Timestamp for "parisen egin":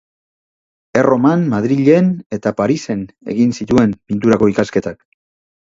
2.63-3.55